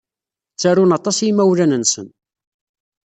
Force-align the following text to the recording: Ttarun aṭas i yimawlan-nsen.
Ttarun 0.53 0.95
aṭas 0.97 1.17
i 1.19 1.25
yimawlan-nsen. 1.25 2.07